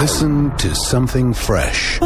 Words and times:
Listen 0.00 0.56
to 0.58 0.76
something 0.76 1.34
fresh. 1.34 2.00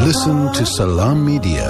Listen 0.00 0.50
to 0.54 0.64
Salam 0.64 1.22
Media. 1.26 1.68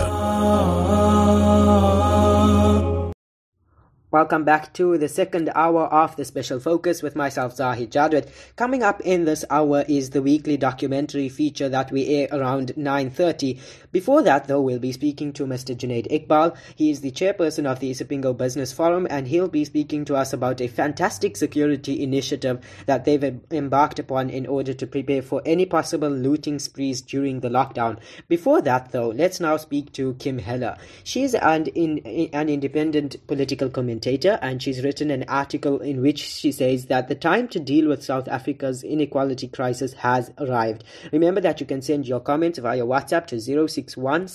Welcome 4.12 4.44
back 4.44 4.74
to 4.74 4.98
the 4.98 5.08
second 5.08 5.50
hour 5.54 5.84
of 5.84 6.16
the 6.16 6.26
special 6.26 6.60
focus 6.60 7.02
with 7.02 7.16
myself, 7.16 7.56
Zahid 7.56 7.90
Jadwat. 7.90 8.28
Coming 8.56 8.82
up 8.82 9.00
in 9.00 9.24
this 9.24 9.42
hour 9.48 9.86
is 9.88 10.10
the 10.10 10.20
weekly 10.20 10.58
documentary 10.58 11.30
feature 11.30 11.70
that 11.70 11.90
we 11.90 12.06
air 12.08 12.28
around 12.30 12.74
9.30. 12.76 13.58
Before 13.90 14.20
that, 14.20 14.48
though, 14.48 14.60
we'll 14.60 14.78
be 14.78 14.92
speaking 14.92 15.32
to 15.32 15.46
Mr. 15.46 15.74
Junaid 15.74 16.10
Iqbal. 16.10 16.54
He 16.76 16.90
is 16.90 17.00
the 17.00 17.10
chairperson 17.10 17.64
of 17.64 17.80
the 17.80 17.90
Isipingo 17.90 18.36
Business 18.36 18.70
Forum, 18.70 19.06
and 19.08 19.28
he'll 19.28 19.48
be 19.48 19.64
speaking 19.64 20.04
to 20.04 20.16
us 20.16 20.34
about 20.34 20.60
a 20.60 20.68
fantastic 20.68 21.34
security 21.38 22.02
initiative 22.02 22.62
that 22.84 23.06
they've 23.06 23.40
embarked 23.50 23.98
upon 23.98 24.28
in 24.28 24.46
order 24.46 24.74
to 24.74 24.86
prepare 24.86 25.22
for 25.22 25.40
any 25.46 25.64
possible 25.64 26.10
looting 26.10 26.58
sprees 26.58 27.00
during 27.00 27.40
the 27.40 27.48
lockdown. 27.48 27.98
Before 28.28 28.60
that, 28.60 28.92
though, 28.92 29.08
let's 29.08 29.40
now 29.40 29.56
speak 29.56 29.90
to 29.94 30.12
Kim 30.18 30.36
Heller. 30.36 30.76
She's 31.02 31.34
an, 31.34 31.68
in, 31.68 32.00
an 32.34 32.50
independent 32.50 33.26
political 33.26 33.70
commentator 33.70 34.01
commentator 34.02 34.36
and 34.42 34.60
she's 34.60 34.82
written 34.82 35.12
an 35.12 35.24
article 35.28 35.78
in 35.78 36.00
which 36.00 36.18
she 36.18 36.50
says 36.50 36.86
that 36.86 37.06
the 37.06 37.14
time 37.14 37.46
to 37.46 37.60
deal 37.60 37.88
with 37.88 38.02
South 38.02 38.26
Africa's 38.26 38.82
inequality 38.82 39.46
crisis 39.46 39.92
has 39.92 40.32
arrived. 40.38 40.82
Remember 41.12 41.40
that 41.40 41.60
you 41.60 41.66
can 41.66 41.80
send 41.80 42.08
your 42.08 42.18
comments 42.18 42.58
via 42.58 42.82
WhatsApp 42.82 43.28
to 43.28 43.40
061 43.40 44.28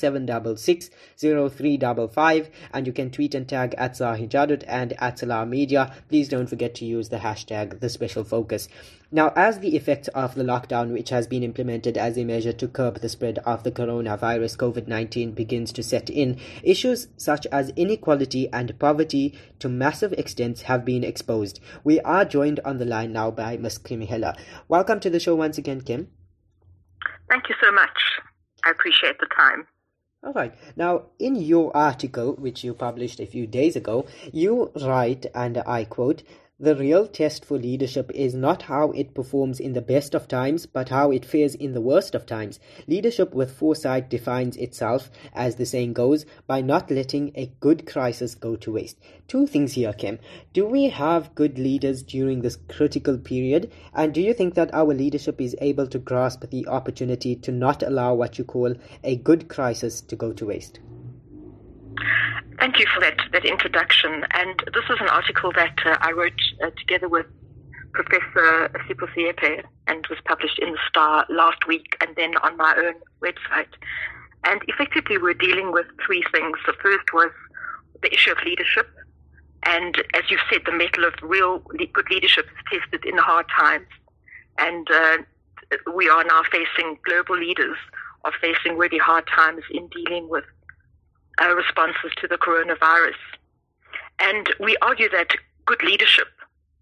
and 2.73 2.88
you 2.88 2.94
can 2.94 3.11
tweet 3.11 3.35
and 3.35 3.49
tag 3.49 3.75
at 3.77 3.91
ZahidJadwat 3.94 4.63
and 4.67 4.94
at 4.99 5.20
Salam 5.20 5.49
Media. 5.49 5.94
Please 6.08 6.30
don't 6.30 6.47
forget 6.47 6.73
to 6.75 6.86
use 6.86 7.09
the 7.09 7.17
hashtag 7.17 7.81
the 7.81 7.89
special 7.89 8.23
focus. 8.23 8.70
Now, 9.09 9.31
as 9.38 9.59
the 9.59 9.77
effect 9.77 10.09
of 10.09 10.35
the 10.35 10.43
lockdown, 10.43 10.91
which 10.91 11.11
has 11.11 11.27
been 11.27 11.41
implemented 11.41 11.97
as 11.97 12.17
a 12.17 12.25
measure 12.25 12.52
to 12.52 12.67
curb 12.67 13.00
the 13.00 13.08
spread 13.08 13.39
of 13.39 13.63
the 13.63 13.72
coronavirus 13.72 14.58
COVID 14.58 14.88
19, 14.88 15.31
begins 15.31 15.72
to 15.73 15.83
set 15.83 16.09
in, 16.09 16.38
issues 16.61 17.08
such 17.16 17.47
as 17.47 17.72
inequality 17.78 18.50
and 18.52 18.78
poverty 18.80 19.33
to 19.59 19.69
massive 19.69 20.11
extents 20.13 20.63
have 20.63 20.83
been 20.83 21.05
exposed. 21.05 21.61
We 21.85 22.02
are 22.02 22.25
joined 22.25 22.59
on 22.66 22.80
the 22.80 22.85
line 22.85 23.13
now 23.13 23.31
by 23.31 23.55
Ms. 23.55 23.78
Kim 23.78 24.02
Heller. 24.02 24.33
Welcome 24.67 25.00
to 25.00 25.09
the 25.09 25.22
show 25.22 25.35
once 25.35 25.58
again, 25.58 25.80
Kim. 25.80 26.09
Thank 27.30 27.47
you 27.47 27.55
so 27.63 27.72
much. 27.72 27.97
I 28.66 28.72
appreciate 28.72 29.19
the 29.19 29.28
time. 29.33 29.67
All 30.22 30.33
right. 30.33 30.53
Now, 30.75 31.03
in 31.17 31.35
your 31.35 31.75
article, 31.78 32.33
which 32.33 32.61
you 32.66 32.73
published 32.73 33.22
a 33.22 33.25
few 33.25 33.47
days 33.47 33.78
ago, 33.78 34.05
you 34.33 34.73
write, 34.81 35.28
and 35.33 35.59
I 35.59 35.85
quote, 35.85 36.23
the 36.59 36.75
real 36.75 37.05
test 37.05 37.45
for 37.45 37.59
leadership 37.59 38.09
is 38.16 38.33
not 38.33 38.63
how 38.63 38.89
it 38.94 39.13
performs 39.13 39.59
in 39.59 39.73
the 39.73 39.81
best 39.81 40.16
of 40.16 40.27
times, 40.27 40.66
but 40.66 40.89
how 40.89 41.11
it 41.11 41.23
fares 41.23 41.53
in 41.53 41.73
the 41.73 41.81
worst 41.81 42.16
of 42.16 42.25
times. 42.25 42.59
Leadership 42.88 43.31
with 43.31 43.55
foresight 43.55 44.09
defines 44.09 44.58
itself, 44.58 45.11
as 45.33 45.58
the 45.58 45.67
saying 45.67 45.94
goes, 45.94 46.25
by 46.47 46.59
not 46.59 46.89
letting 46.89 47.31
a 47.35 47.52
good 47.59 47.85
crisis 47.85 48.33
go 48.33 48.55
to 48.55 48.72
waste. 48.72 48.97
Two 49.28 49.45
things 49.45 49.73
here, 49.73 49.94
Kim. 49.94 50.17
Do 50.52 50.66
we 50.66 50.89
have 50.89 51.35
good 51.35 51.59
leaders 51.59 52.02
during 52.02 52.41
this 52.41 52.58
critical 52.67 53.19
period? 53.19 53.72
And 53.94 54.11
do 54.11 54.19
you 54.19 54.33
think 54.33 54.55
that 54.55 54.73
our 54.73 54.95
leadership 54.95 55.39
is 55.39 55.55
able 55.61 55.85
to 55.85 56.00
grasp 56.00 56.50
the 56.50 56.67
opportunity 56.67 57.35
to 57.35 57.52
not 57.52 57.83
allow 57.83 58.16
what 58.16 58.39
you 58.39 58.44
call 58.44 58.73
a 59.03 59.16
good 59.17 59.47
crisis 59.47 60.02
to 60.02 60.16
go 60.16 60.33
to 60.33 60.47
waste? 60.47 60.80
Thank 62.59 62.80
you 62.80 62.86
for 62.94 63.00
that, 63.02 63.17
that 63.34 63.45
introduction. 63.45 64.26
And 64.31 64.64
this 64.73 64.84
is 64.90 64.98
an 65.00 65.09
article 65.09 65.52
that 65.53 65.78
uh, 65.86 65.98
I 66.02 66.12
wrote 66.12 66.40
uh, 66.64 66.72
together 66.78 67.08
with 67.08 67.26
Professor 67.94 68.72
Seepe 68.88 69.64
and 69.88 70.08
was 70.09 70.20
published 70.25 70.59
in 70.59 70.72
the 70.72 70.80
Star 70.88 71.25
last 71.30 71.68
week 71.68 71.95
and 72.02 72.16
then 72.16 72.36
on 72.38 72.58
my 72.58 72.73
own 72.78 72.95
website. 73.22 73.73
And 74.44 74.62
effectively, 74.68 75.18
we're 75.18 75.34
dealing 75.34 75.72
with 75.72 75.86
three 76.06 76.24
things. 76.31 76.57
The 76.66 76.74
first 76.81 77.13
was 77.13 77.31
the 78.02 78.13
issue 78.13 78.31
of 78.31 78.38
leadership. 78.44 78.88
And 79.66 79.97
as 80.13 80.24
you've 80.30 80.41
said, 80.52 80.62
the 80.66 80.72
mettle 80.72 81.06
of 81.06 81.13
real 81.22 81.59
good 81.59 82.09
leadership 82.09 82.46
is 82.46 82.80
tested 82.81 83.06
in 83.06 83.18
hard 83.18 83.47
times. 83.56 83.88
And 84.57 84.88
uh, 84.90 85.18
we 85.94 86.07
are 86.09 86.24
now 86.24 86.44
facing 86.52 86.97
global 87.03 87.38
leaders 87.38 87.78
are 88.24 88.34
facing 88.41 88.78
really 88.78 88.97
hard 88.97 89.25
times 89.28 89.63
in 89.72 89.88
dealing 89.88 90.30
with 90.30 90.44
uh, 91.42 91.56
responses 91.56 92.12
to 92.22 92.28
the 92.28 92.38
coronavirus. 92.38 93.20
And 94.20 94.50
we 94.59 94.78
argue 94.81 95.09
that 95.09 95.30
good 95.66 95.84
leadership 95.84 96.28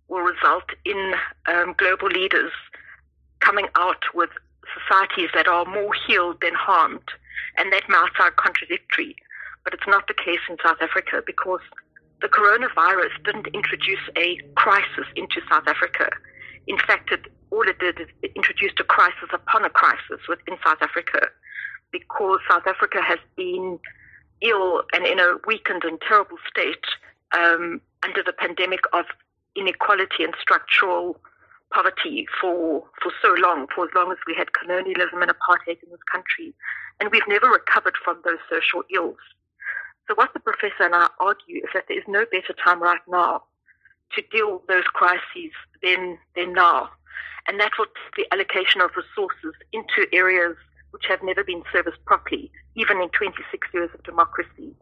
will 0.08 0.22
result 0.22 0.66
in 0.86 1.14
um, 1.48 1.76
global 1.78 2.08
leaders 2.08 2.52
coming 3.40 3.68
out 3.76 4.04
with 4.14 4.30
societies 4.80 5.30
that 5.34 5.48
are 5.48 5.66
more 5.66 5.94
healed 6.08 6.38
than 6.42 6.54
harmed. 6.54 7.10
And 7.58 7.72
that 7.74 7.84
might 7.90 8.10
sound 8.18 8.36
contradictory, 8.38 9.16
but 9.64 9.74
it's 9.74 9.88
not 9.88 10.08
the 10.08 10.14
case 10.14 10.40
in 10.50 10.58
South 10.64 10.78
Africa 10.82 11.22
because 11.26 11.62
the 12.22 12.28
coronavirus 12.28 13.12
didn't 13.24 13.48
introduce 13.48 14.00
a 14.18 14.38
crisis 14.56 15.06
into 15.16 15.42
South 15.50 15.68
Africa. 15.68 16.10
In 16.68 16.78
fact, 16.80 17.12
it, 17.12 17.26
all 17.52 17.68
it 17.68 17.80
did 17.80 18.00
is 18.00 18.08
it 18.24 18.32
introduced 18.36 18.80
a 18.80 18.84
crisis 18.84 19.30
upon 19.34 19.66
a 19.66 19.70
crisis 19.70 20.22
within 20.28 20.58
South 20.66 20.82
Africa 20.82 21.28
because 21.92 22.40
South 22.50 22.66
Africa 22.66 23.02
has 23.02 23.20
been 23.36 23.80
ill 24.42 24.84
and 24.94 25.06
in 25.06 25.20
a 25.20 25.36
weakened 25.48 25.84
and 25.84 26.00
terrible 26.02 26.38
state 26.50 26.86
um, 27.38 27.82
under 28.04 28.22
the 28.24 28.34
pandemic 28.34 28.82
of 28.94 29.06
inequality 29.56 30.24
and 30.24 30.34
structural 30.40 31.20
poverty 31.72 32.28
for 32.40 32.84
for 33.02 33.12
so 33.22 33.34
long, 33.40 33.68
for 33.74 33.86
as 33.86 33.92
long 33.96 34.12
as 34.12 34.18
we 34.28 34.36
had 34.36 34.54
colonialism 34.54 35.22
and 35.22 35.32
apartheid 35.32 35.82
in 35.84 35.90
this 35.90 36.04
country, 36.12 36.54
and 37.00 37.10
we've 37.12 37.28
never 37.28 37.48
recovered 37.48 37.96
from 38.04 38.22
those 38.24 38.40
social 38.50 38.84
ills. 38.94 39.18
So 40.08 40.16
what 40.16 40.34
the 40.34 40.40
professor 40.40 40.84
and 40.84 40.96
I 40.96 41.10
argue 41.20 41.58
is 41.58 41.70
that 41.74 41.86
there 41.88 41.98
is 41.98 42.04
no 42.08 42.26
better 42.32 42.54
time 42.64 42.82
right 42.82 43.02
now 43.08 43.44
to 44.14 44.22
deal 44.32 44.54
with 44.54 44.68
those 44.68 44.84
crises 44.86 45.52
than 45.82 46.18
than 46.36 46.54
now, 46.54 46.90
and 47.48 47.60
that 47.60 47.72
will 47.78 47.88
the 48.16 48.28
allocation 48.32 48.82
of 48.82 48.92
resources 48.96 49.56
into 49.74 50.08
areas 50.14 50.56
which 50.96 51.08
have 51.10 51.22
never 51.22 51.44
been 51.44 51.62
serviced 51.74 52.04
properly, 52.06 52.50
even 52.76 53.02
in 53.02 53.10
26 53.10 53.68
years 53.74 53.90
of 53.94 54.02
democracy. 54.04 54.74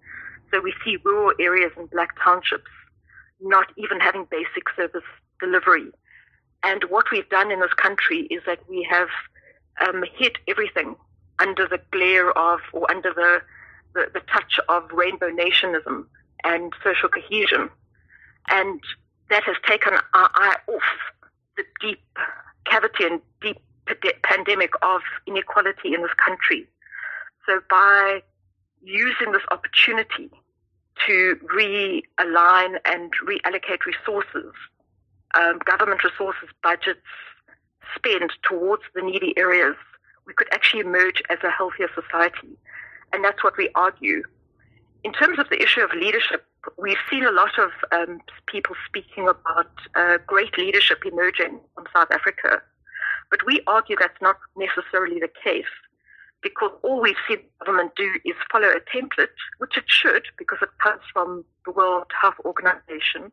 So 0.51 0.61
we 0.61 0.71
see 0.85 0.99
rural 1.03 1.33
areas 1.39 1.71
and 1.75 1.89
black 1.89 2.09
townships 2.23 2.69
not 3.41 3.65
even 3.77 3.99
having 3.99 4.27
basic 4.29 4.69
service 4.75 5.01
delivery. 5.39 5.89
And 6.61 6.83
what 6.83 7.05
we've 7.11 7.27
done 7.29 7.51
in 7.51 7.61
this 7.61 7.73
country 7.73 8.27
is 8.29 8.43
that 8.45 8.59
we 8.69 8.87
have 8.87 9.07
um, 9.81 10.03
hit 10.15 10.37
everything 10.47 10.95
under 11.39 11.67
the 11.67 11.81
glare 11.91 12.29
of 12.37 12.59
or 12.73 12.89
under 12.91 13.11
the, 13.11 13.41
the, 13.95 14.11
the 14.13 14.21
touch 14.31 14.59
of 14.69 14.91
rainbow 14.91 15.31
nationism 15.31 16.05
and 16.43 16.73
social 16.83 17.09
cohesion. 17.09 17.71
And 18.49 18.79
that 19.31 19.43
has 19.45 19.55
taken 19.67 19.93
our 19.93 20.29
eye 20.35 20.57
off 20.67 20.83
the 21.57 21.63
deep 21.81 22.03
cavity 22.65 23.05
and 23.05 23.19
deep 23.41 23.57
pandemic 24.23 24.71
of 24.81 25.01
inequality 25.27 25.93
in 25.93 26.01
this 26.01 26.13
country. 26.13 26.67
So 27.45 27.59
by 27.69 28.23
using 28.81 29.31
this 29.31 29.41
opportunity 29.51 30.29
to 31.05 31.37
realign 31.53 32.77
and 32.85 33.11
reallocate 33.25 33.85
resources, 33.85 34.53
um, 35.35 35.59
government 35.65 36.03
resources, 36.03 36.49
budgets, 36.61 36.99
spend 37.95 38.31
towards 38.43 38.83
the 38.95 39.01
needy 39.01 39.33
areas, 39.37 39.75
we 40.25 40.33
could 40.33 40.47
actually 40.53 40.81
emerge 40.81 41.21
as 41.29 41.37
a 41.43 41.49
healthier 41.49 41.89
society. 41.93 42.57
And 43.11 43.23
that's 43.23 43.43
what 43.43 43.57
we 43.57 43.69
argue. 43.75 44.23
In 45.03 45.11
terms 45.11 45.37
of 45.37 45.49
the 45.49 45.61
issue 45.61 45.81
of 45.81 45.91
leadership, 45.93 46.45
we've 46.77 46.97
seen 47.09 47.25
a 47.25 47.31
lot 47.31 47.59
of 47.59 47.71
um, 47.91 48.21
people 48.45 48.75
speaking 48.87 49.27
about 49.27 49.71
uh, 49.95 50.17
great 50.25 50.57
leadership 50.57 51.03
emerging 51.05 51.59
from 51.75 51.85
South 51.93 52.09
Africa. 52.11 52.61
But 53.29 53.45
we 53.45 53.61
argue 53.67 53.95
that's 53.99 54.21
not 54.21 54.37
necessarily 54.55 55.19
the 55.19 55.29
case 55.43 55.65
because 56.41 56.71
all 56.83 57.01
we've 57.01 57.15
seen 57.27 57.37
the 57.37 57.65
government 57.65 57.95
do 57.95 58.09
is 58.25 58.35
follow 58.51 58.67
a 58.67 58.81
template, 58.95 59.27
which 59.57 59.77
it 59.77 59.85
should 59.87 60.23
because 60.37 60.59
it 60.61 60.69
comes 60.81 61.01
from 61.11 61.45
the 61.65 61.71
World 61.71 62.07
Health 62.21 62.35
Organization. 62.45 63.31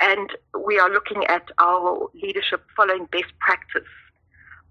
And 0.00 0.30
we 0.58 0.78
are 0.78 0.90
looking 0.90 1.24
at 1.26 1.50
our 1.58 2.08
leadership 2.14 2.64
following 2.74 3.06
best 3.12 3.38
practice. 3.38 3.88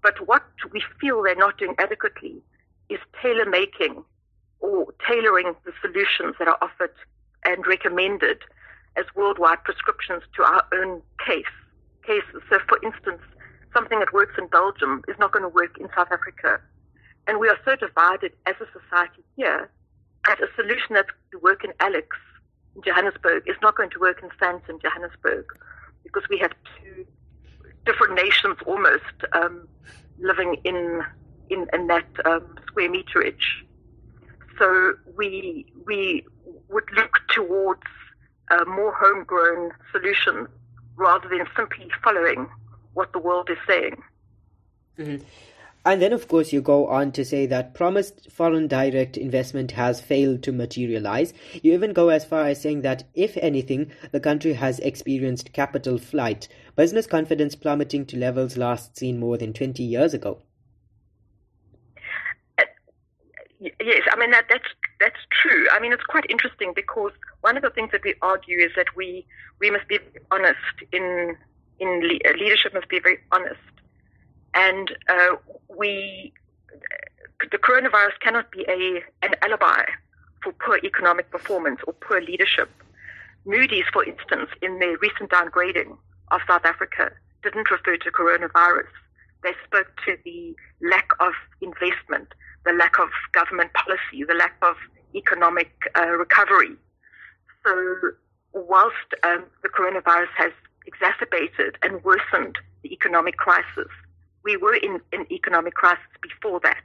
But 0.02 0.26
what 0.26 0.42
we 0.72 0.82
feel 1.00 1.22
they're 1.22 1.36
not 1.36 1.58
doing 1.58 1.76
adequately 1.78 2.42
is 2.88 2.98
tailor 3.22 3.44
making 3.44 4.02
or 4.58 4.92
tailoring 5.06 5.54
the 5.64 5.72
solutions 5.80 6.34
that 6.38 6.48
are 6.48 6.58
offered 6.60 6.92
and 7.44 7.66
recommended 7.66 8.38
as 8.96 9.04
worldwide 9.14 9.62
prescriptions 9.64 10.22
to 10.36 10.42
our 10.42 10.64
own 10.74 11.00
case 11.24 11.44
cases. 12.02 12.42
So, 12.50 12.58
for 12.68 12.78
instance, 12.82 13.22
something 13.72 13.98
that 14.00 14.12
works 14.12 14.34
in 14.38 14.46
Belgium 14.48 15.02
is 15.08 15.16
not 15.18 15.32
going 15.32 15.42
to 15.42 15.48
work 15.48 15.78
in 15.78 15.88
South 15.94 16.08
Africa. 16.10 16.60
And 17.26 17.38
we 17.38 17.48
are 17.48 17.58
so 17.64 17.76
divided 17.76 18.32
as 18.46 18.56
a 18.60 18.66
society 18.66 19.22
here 19.36 19.70
that 20.26 20.40
a 20.40 20.48
solution 20.56 20.94
that's 20.94 21.10
going 21.10 21.30
to 21.32 21.38
work 21.38 21.64
in 21.64 21.72
Alex 21.80 22.16
in 22.76 22.82
Johannesburg 22.82 23.44
is 23.46 23.56
not 23.62 23.76
going 23.76 23.90
to 23.90 23.98
work 23.98 24.22
in 24.22 24.28
Sandton, 24.40 24.80
Johannesburg, 24.82 25.46
because 26.02 26.22
we 26.28 26.38
have 26.38 26.52
two 26.82 27.06
different 27.86 28.14
nations 28.14 28.56
almost 28.66 29.04
um, 29.32 29.68
living 30.18 30.56
in 30.64 31.02
in, 31.48 31.66
in 31.72 31.88
that 31.88 32.06
um, 32.24 32.56
square 32.66 32.90
meterage. 32.90 33.64
So 34.58 34.94
we 35.16 35.66
we 35.86 36.24
would 36.68 36.88
look 36.94 37.18
towards 37.28 37.82
uh, 38.50 38.64
more 38.66 38.94
homegrown 38.94 39.72
solutions 39.92 40.48
rather 40.96 41.28
than 41.28 41.46
simply 41.56 41.88
following 42.04 42.48
what 42.94 43.12
the 43.12 43.18
world 43.18 43.48
is 43.50 43.58
saying. 43.66 44.02
Mm-hmm. 44.98 45.24
And 45.84 46.02
then, 46.02 46.12
of 46.12 46.28
course, 46.28 46.52
you 46.52 46.60
go 46.60 46.88
on 46.88 47.10
to 47.12 47.24
say 47.24 47.46
that 47.46 47.72
promised 47.72 48.30
foreign 48.30 48.68
direct 48.68 49.16
investment 49.16 49.70
has 49.72 49.98
failed 49.98 50.42
to 50.42 50.52
materialize. 50.52 51.32
You 51.62 51.72
even 51.72 51.94
go 51.94 52.10
as 52.10 52.24
far 52.24 52.44
as 52.44 52.60
saying 52.60 52.82
that, 52.82 53.04
if 53.14 53.38
anything, 53.38 53.90
the 54.12 54.20
country 54.20 54.52
has 54.52 54.78
experienced 54.80 55.54
capital 55.54 55.96
flight, 55.96 56.48
business 56.76 57.06
confidence 57.06 57.54
plummeting 57.54 58.04
to 58.06 58.18
levels 58.18 58.58
last 58.58 58.98
seen 58.98 59.18
more 59.18 59.38
than 59.38 59.54
20 59.54 59.82
years 59.82 60.12
ago. 60.12 60.42
Uh, 62.58 62.64
yes, 63.58 64.02
I 64.12 64.18
mean 64.18 64.32
that 64.32 64.44
that's 64.50 64.68
that's 65.00 65.20
true. 65.42 65.66
I 65.72 65.80
mean 65.80 65.94
it's 65.94 66.04
quite 66.04 66.26
interesting 66.28 66.72
because 66.76 67.12
one 67.40 67.56
of 67.56 67.62
the 67.62 67.70
things 67.70 67.90
that 67.92 68.04
we 68.04 68.14
argue 68.20 68.58
is 68.58 68.72
that 68.76 68.94
we 68.96 69.26
we 69.60 69.70
must 69.70 69.88
be 69.88 69.98
honest 70.30 70.58
in 70.92 71.36
in 71.80 72.00
le- 72.00 72.38
leadership 72.38 72.72
must 72.74 72.88
be 72.88 73.00
very 73.00 73.18
honest 73.32 73.58
and 74.54 74.90
uh, 75.08 75.36
we, 75.68 76.32
the 77.50 77.58
coronavirus 77.58 78.18
cannot 78.20 78.50
be 78.50 78.64
a 78.68 79.02
an 79.24 79.34
alibi 79.42 79.84
for 80.42 80.52
poor 80.52 80.78
economic 80.82 81.30
performance 81.30 81.80
or 81.86 81.92
poor 81.92 82.20
leadership. 82.20 82.70
Moody's, 83.44 83.84
for 83.92 84.04
instance, 84.04 84.50
in 84.62 84.78
their 84.78 84.96
recent 84.98 85.30
downgrading 85.30 85.96
of 86.30 86.40
South 86.46 86.64
Africa, 86.64 87.10
didn't 87.42 87.70
refer 87.70 87.96
to 87.96 88.10
coronavirus. 88.10 88.88
They 89.42 89.52
spoke 89.64 89.88
to 90.06 90.16
the 90.24 90.54
lack 90.82 91.08
of 91.20 91.32
investment, 91.62 92.28
the 92.66 92.72
lack 92.72 92.98
of 92.98 93.08
government 93.32 93.72
policy, 93.72 94.24
the 94.26 94.34
lack 94.34 94.54
of 94.62 94.76
economic 95.14 95.72
uh, 95.98 96.08
recovery. 96.08 96.76
So, 97.64 97.94
whilst 98.52 98.96
um, 99.22 99.44
the 99.62 99.68
coronavirus 99.68 100.28
has 100.36 100.52
exacerbated 100.86 101.76
and 101.82 102.02
worsened 102.04 102.56
the 102.82 102.92
economic 102.92 103.36
crisis, 103.36 103.88
we 104.44 104.56
were 104.56 104.74
in 104.74 105.00
an 105.12 105.26
economic 105.30 105.74
crisis 105.74 106.04
before 106.22 106.60
that. 106.60 106.84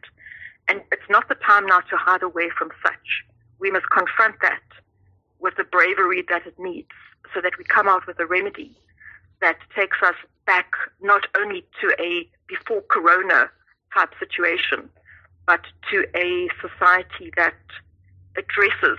And 0.68 0.82
it's 0.92 1.10
not 1.10 1.30
the 1.30 1.36
time 1.36 1.66
now 1.66 1.80
to 1.80 1.98
hide 1.98 2.24
away 2.24 2.50
from 2.58 2.72
such. 2.84 3.24
We 3.60 3.72
must 3.72 3.90
confront 3.90 4.36
that 4.42 4.62
with 5.40 5.56
the 5.58 5.64
bravery 5.64 6.24
that 6.30 6.46
it 6.46 6.58
needs 6.60 6.90
so 7.34 7.42
that 7.42 7.58
we 7.58 7.64
come 7.64 7.88
out 7.88 8.08
with 8.08 8.20
a 8.20 8.26
remedy 8.26 8.76
that 9.42 9.58
takes 9.76 9.98
us 10.02 10.16
back 10.46 10.72
not 11.02 11.28
only 11.38 11.66
to 11.82 11.96
a 12.00 12.28
before 12.48 12.82
corona 12.90 13.50
type 13.94 14.12
situation, 14.20 14.90
but 15.46 15.62
to 15.92 16.06
a 16.16 16.50
society 16.62 17.32
that 17.36 17.56
addresses 18.38 18.98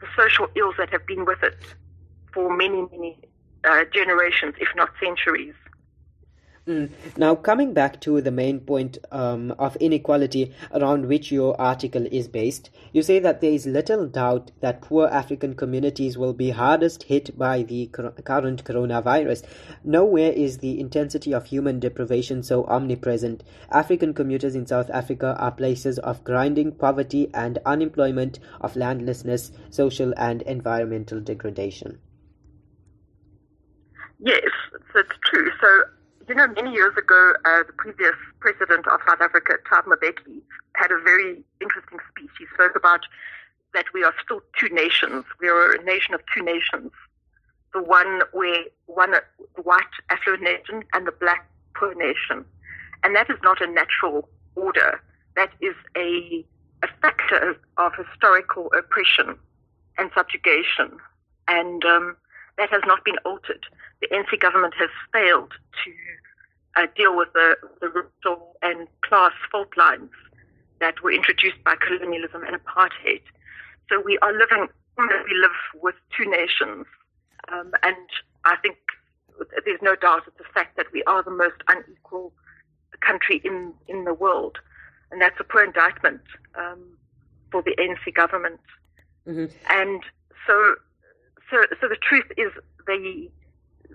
the 0.00 0.06
social 0.16 0.48
ills 0.56 0.74
that 0.78 0.90
have 0.90 1.06
been 1.06 1.24
with 1.24 1.42
it 1.42 1.56
for 2.32 2.54
many, 2.54 2.86
many 2.90 3.18
uh, 3.64 3.84
generations, 3.92 4.54
if 4.60 4.68
not 4.76 4.90
centuries. 5.02 5.54
Mm. 6.64 6.90
Now, 7.16 7.34
coming 7.34 7.74
back 7.74 8.00
to 8.02 8.20
the 8.20 8.30
main 8.30 8.60
point 8.60 8.96
um, 9.10 9.50
of 9.58 9.74
inequality 9.78 10.54
around 10.72 11.06
which 11.06 11.32
your 11.32 11.60
article 11.60 12.06
is 12.12 12.28
based, 12.28 12.70
you 12.92 13.02
say 13.02 13.18
that 13.18 13.40
there 13.40 13.50
is 13.50 13.66
little 13.66 14.06
doubt 14.06 14.52
that 14.60 14.80
poor 14.80 15.08
African 15.08 15.56
communities 15.56 16.16
will 16.16 16.32
be 16.32 16.50
hardest 16.50 17.02
hit 17.02 17.36
by 17.36 17.64
the 17.64 17.86
current 17.88 18.62
coronavirus. 18.62 19.42
Nowhere 19.82 20.30
is 20.30 20.58
the 20.58 20.78
intensity 20.78 21.32
of 21.32 21.46
human 21.46 21.80
deprivation 21.80 22.44
so 22.44 22.64
omnipresent. 22.66 23.42
African 23.72 24.14
commuters 24.14 24.54
in 24.54 24.64
South 24.64 24.88
Africa 24.90 25.34
are 25.40 25.50
places 25.50 25.98
of 25.98 26.22
grinding 26.22 26.70
poverty 26.70 27.28
and 27.34 27.58
unemployment, 27.66 28.38
of 28.60 28.76
landlessness, 28.76 29.50
social 29.70 30.14
and 30.16 30.42
environmental 30.42 31.18
degradation. 31.18 31.98
Yes, 34.22 34.50
that's 34.94 35.08
true. 35.24 35.50
So 35.60 35.84
you 36.28 36.36
know, 36.36 36.46
many 36.48 36.72
years 36.72 36.96
ago, 36.96 37.32
uh, 37.44 37.64
the 37.66 37.72
previous 37.72 38.14
president 38.40 38.86
of 38.86 39.00
South 39.06 39.20
Africa, 39.20 39.54
Thabo 39.70 39.96
Mbeki, 39.96 40.40
had 40.76 40.92
a 40.92 41.00
very 41.02 41.42
interesting 41.60 41.98
speech. 42.10 42.30
He 42.38 42.46
spoke 42.54 42.76
about 42.76 43.00
that 43.74 43.86
we 43.92 44.04
are 44.04 44.14
still 44.24 44.40
two 44.58 44.68
nations. 44.68 45.24
We 45.40 45.48
are 45.48 45.72
a 45.72 45.82
nation 45.82 46.14
of 46.14 46.20
two 46.34 46.42
nations. 46.42 46.92
The 47.74 47.82
one 47.82 48.20
where 48.32 48.64
one 48.86 49.12
the 49.56 49.62
white 49.62 49.82
affluent 50.10 50.42
nation 50.42 50.84
and 50.92 51.06
the 51.06 51.12
black 51.12 51.48
poor 51.74 51.94
nation, 51.94 52.44
and 53.02 53.16
that 53.16 53.28
is 53.28 53.38
not 53.42 53.60
a 53.60 53.66
natural 53.66 54.28
order. 54.54 55.00
That 55.36 55.50
is 55.60 55.74
a 55.96 56.44
a 56.84 56.88
factor 57.00 57.56
of 57.78 57.92
historical 57.96 58.70
oppression 58.76 59.36
and 59.98 60.10
subjugation, 60.14 60.98
and 61.48 61.84
um, 61.84 62.16
that 62.58 62.70
has 62.70 62.82
not 62.86 63.04
been 63.04 63.18
altered. 63.24 63.64
The 64.00 64.08
ANC 64.08 64.38
government 64.40 64.74
has 64.78 64.90
failed 65.12 65.52
to 65.84 65.92
uh, 66.76 66.86
deal 66.96 67.16
with 67.16 67.32
the, 67.32 67.56
the 67.80 67.88
racial 67.88 68.56
and 68.62 68.88
class 69.02 69.32
fault 69.50 69.76
lines 69.76 70.10
that 70.80 71.02
were 71.02 71.12
introduced 71.12 71.62
by 71.64 71.74
colonialism 71.76 72.42
and 72.44 72.56
apartheid. 72.56 73.22
So 73.88 74.00
we 74.00 74.18
are 74.18 74.32
living, 74.32 74.68
we 74.98 75.04
live 75.04 75.82
with 75.82 75.94
two 76.16 76.28
nations. 76.28 76.86
Um, 77.52 77.72
and 77.82 77.96
I 78.44 78.56
think 78.56 78.76
there's 79.64 79.82
no 79.82 79.96
doubt 79.96 80.22
it's 80.26 80.36
the 80.38 80.44
fact 80.52 80.76
that 80.76 80.86
we 80.92 81.02
are 81.04 81.22
the 81.22 81.30
most 81.30 81.56
unequal 81.68 82.32
country 83.00 83.40
in, 83.44 83.72
in 83.88 84.04
the 84.04 84.14
world. 84.14 84.58
And 85.10 85.20
that's 85.20 85.38
a 85.38 85.44
poor 85.44 85.62
indictment 85.62 86.22
um, 86.54 86.96
for 87.50 87.62
the 87.62 87.76
ANC 87.76 88.14
government. 88.14 88.60
Mm-hmm. 89.26 89.46
And 89.70 90.02
so, 90.46 90.74
so, 91.52 91.62
so 91.80 91.88
the 91.88 92.00
truth 92.00 92.26
is 92.36 92.50
the 92.86 93.28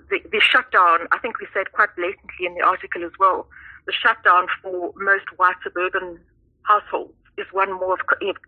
the, 0.10 0.20
the 0.32 0.40
shutdown, 0.40 1.08
I 1.12 1.18
think 1.20 1.40
we 1.40 1.48
said 1.54 1.74
quite 1.74 1.90
blatantly 1.98 2.46
in 2.46 2.54
the 2.54 2.62
article 2.62 3.04
as 3.04 3.12
well, 3.20 3.48
the 3.86 3.92
shutdown 3.92 4.48
for 4.62 4.94
most 4.96 5.26
white 5.38 5.56
suburban 5.64 6.20
households 6.64 7.14
is 7.38 7.48
one 7.52 7.74
more 7.74 7.94
of 7.96 8.00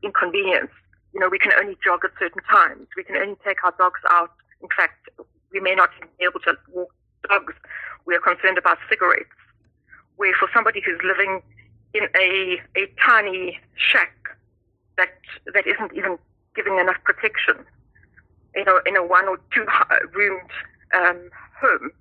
inconvenience. 0.03 0.71
You 1.13 1.19
know, 1.19 1.27
we 1.27 1.39
can 1.39 1.51
only 1.59 1.75
jog 1.83 2.05
at 2.05 2.11
certain 2.19 2.41
times. 2.43 2.87
We 2.95 3.03
can 3.03 3.17
only 3.17 3.35
take 3.45 3.63
our 3.63 3.73
dogs 3.77 3.99
out. 4.11 4.31
In 4.61 4.69
fact, 4.75 5.09
we 5.51 5.59
may 5.59 5.75
not 5.75 5.89
be 5.99 6.25
able 6.25 6.39
to 6.41 6.55
walk 6.71 6.93
dogs. 7.27 7.53
We 8.05 8.15
are 8.15 8.19
concerned 8.19 8.57
about 8.57 8.77
cigarettes. 8.89 9.29
Where 10.17 10.33
for 10.39 10.47
somebody 10.53 10.81
who's 10.85 10.99
living 11.03 11.41
in 11.93 12.03
a, 12.15 12.61
a 12.77 12.87
tiny 13.03 13.59
shack 13.75 14.13
that 14.97 15.17
that 15.53 15.65
isn't 15.65 15.93
even 15.95 16.17
giving 16.55 16.77
enough 16.77 16.97
protection, 17.03 17.65
you 18.59 18.65
know, 18.65 18.81
in 18.85 18.97
a 18.97 19.03
one 19.03 19.27
or 19.27 19.39
two 19.53 19.65
roomed 20.13 20.51
um, 20.93 21.29
home. 21.59 21.91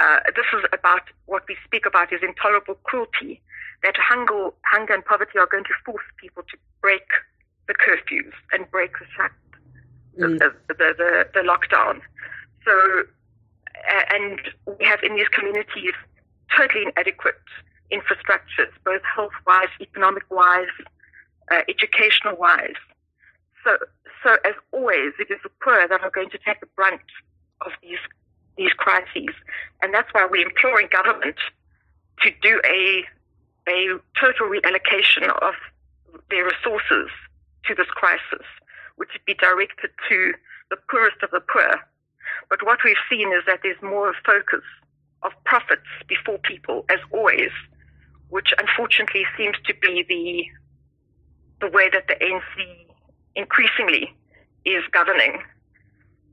Uh, 0.00 0.18
this 0.34 0.46
is 0.52 0.64
about 0.72 1.02
what 1.26 1.42
we 1.48 1.56
speak 1.64 1.86
about 1.86 2.12
is 2.12 2.20
intolerable 2.22 2.74
cruelty, 2.82 3.40
that 3.82 3.96
hunger, 3.96 4.50
hunger 4.62 4.94
and 4.94 5.04
poverty 5.04 5.38
are 5.38 5.46
going 5.46 5.64
to 5.64 5.74
force 5.84 6.04
people 6.16 6.42
to 6.50 6.56
break 6.80 7.06
the 7.68 7.74
curfews 7.74 8.32
and 8.52 8.68
break 8.70 8.92
the 8.98 9.06
shut, 9.16 9.30
mm. 10.18 10.38
the, 10.38 10.54
the, 10.68 10.74
the, 10.74 11.28
the, 11.34 11.40
lockdown. 11.40 12.00
So, 12.64 13.02
uh, 13.90 14.14
and 14.14 14.40
we 14.78 14.84
have 14.84 15.02
in 15.02 15.14
these 15.16 15.28
communities 15.28 15.94
totally 16.56 16.84
inadequate 16.84 17.34
infrastructures, 17.92 18.70
both 18.84 19.02
health-wise, 19.02 19.68
economic-wise, 19.80 20.74
uh, 21.50 21.62
educational-wise. 21.68 22.78
So, 23.64 23.76
so 24.22 24.36
as 24.44 24.54
always, 24.72 25.12
it 25.18 25.30
is 25.30 25.38
the 25.42 25.50
poor 25.62 25.86
that 25.86 26.00
are 26.02 26.10
going 26.10 26.30
to 26.30 26.38
take 26.38 26.60
the 26.60 26.68
brunt 26.76 27.00
of 27.64 27.72
these 27.82 27.98
these 28.56 28.72
crises, 28.72 29.34
and 29.82 29.94
that's 29.94 30.12
why 30.12 30.26
we're 30.28 30.44
imploring 30.44 30.88
government 30.90 31.36
to 32.22 32.30
do 32.42 32.60
a 32.64 33.04
a 33.68 33.98
total 34.18 34.48
reallocation 34.48 35.28
of 35.42 35.54
their 36.30 36.44
resources 36.44 37.10
to 37.66 37.74
this 37.74 37.86
crisis, 37.88 38.46
which 38.96 39.10
would 39.12 39.24
be 39.26 39.34
directed 39.34 39.90
to 40.08 40.32
the 40.70 40.76
poorest 40.90 41.22
of 41.22 41.30
the 41.30 41.40
poor. 41.40 41.80
But 42.48 42.64
what 42.64 42.80
we've 42.84 42.96
seen 43.10 43.32
is 43.32 43.44
that 43.46 43.60
there's 43.62 43.80
more 43.82 44.14
focus 44.24 44.64
of 45.22 45.32
profits 45.44 45.88
before 46.08 46.38
people, 46.38 46.84
as 46.88 46.98
always, 47.12 47.50
which 48.30 48.52
unfortunately 48.58 49.24
seems 49.36 49.56
to 49.66 49.74
be 49.74 50.04
the 50.08 50.46
the 51.60 51.70
way 51.72 51.90
that 51.90 52.06
the 52.06 52.14
ANC 52.14 52.87
increasingly 53.36 54.14
is 54.64 54.82
governing 54.92 55.42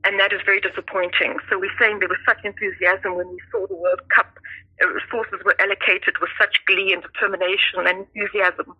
and 0.06 0.20
that 0.20 0.32
is 0.32 0.40
very 0.46 0.60
disappointing. 0.60 1.36
So 1.50 1.58
we're 1.58 1.74
saying 1.80 1.98
there 1.98 2.08
was 2.08 2.22
such 2.24 2.38
enthusiasm 2.44 3.16
when 3.16 3.28
we 3.28 3.38
saw 3.50 3.66
the 3.66 3.74
World 3.74 4.00
Cup. 4.14 4.38
Resources 4.78 5.40
were 5.44 5.56
allocated 5.60 6.14
with 6.20 6.30
such 6.38 6.62
glee 6.66 6.92
and 6.92 7.02
determination 7.02 7.82
and 7.82 8.06
enthusiasm 8.06 8.76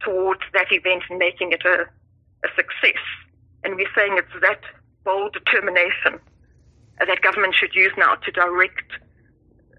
towards 0.00 0.42
that 0.52 0.70
event 0.70 1.02
and 1.10 1.18
making 1.18 1.50
it 1.50 1.64
a, 1.64 1.88
a 2.46 2.48
success. 2.54 3.02
And 3.64 3.74
we're 3.74 3.90
saying 3.96 4.14
it's 4.18 4.40
that 4.40 4.60
bold 5.04 5.32
determination 5.32 6.20
that 7.00 7.22
government 7.22 7.54
should 7.54 7.74
use 7.74 7.92
now 7.98 8.14
to 8.14 8.30
direct 8.30 8.92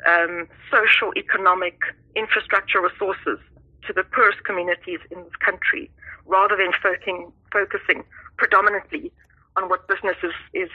um, 0.05 0.49
social, 0.69 1.13
economic, 1.15 1.79
infrastructure 2.15 2.81
resources 2.81 3.39
to 3.85 3.93
the 3.93 4.03
poorest 4.03 4.43
communities 4.43 4.99
in 5.11 5.23
this 5.23 5.35
country, 5.39 5.89
rather 6.27 6.55
than 6.55 6.71
focusing, 6.81 7.31
focusing 7.51 8.03
predominantly 8.37 9.11
on 9.55 9.69
what 9.69 9.87
business 9.87 10.15
is, 10.23 10.33
is 10.53 10.69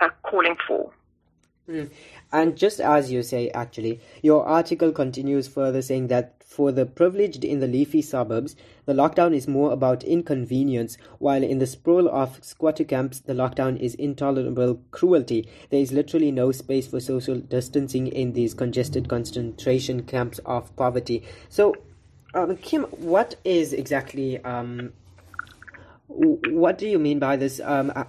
uh, 0.00 0.08
calling 0.22 0.56
for. 0.66 0.92
Mm. 1.68 1.90
And 2.32 2.56
just 2.56 2.80
as 2.80 3.10
you 3.10 3.22
say, 3.22 3.50
actually, 3.50 4.00
your 4.22 4.46
article 4.46 4.92
continues 4.92 5.48
further 5.48 5.82
saying 5.82 6.08
that 6.08 6.36
for 6.44 6.70
the 6.70 6.86
privileged 6.86 7.44
in 7.44 7.58
the 7.58 7.66
leafy 7.66 8.00
suburbs, 8.00 8.54
the 8.84 8.92
lockdown 8.92 9.34
is 9.34 9.48
more 9.48 9.72
about 9.72 10.04
inconvenience, 10.04 10.96
while 11.18 11.42
in 11.42 11.58
the 11.58 11.66
sprawl 11.66 12.08
of 12.08 12.38
squatter 12.42 12.84
camps, 12.84 13.18
the 13.18 13.32
lockdown 13.32 13.78
is 13.80 13.94
intolerable 13.96 14.80
cruelty. 14.92 15.48
There 15.70 15.80
is 15.80 15.92
literally 15.92 16.30
no 16.30 16.52
space 16.52 16.86
for 16.86 17.00
social 17.00 17.40
distancing 17.40 18.06
in 18.06 18.32
these 18.32 18.54
congested 18.54 19.08
concentration 19.08 20.04
camps 20.04 20.38
of 20.46 20.74
poverty. 20.76 21.24
So, 21.48 21.74
um, 22.36 22.56
Kim, 22.58 22.84
what 22.84 23.34
is 23.44 23.72
exactly 23.72 24.38
um, 24.44 24.92
what 26.08 26.78
do 26.78 26.86
you 26.86 26.98
mean 26.98 27.18
by 27.18 27.36
this? 27.36 27.60
Um, 27.62 27.92
uh, 27.94 28.04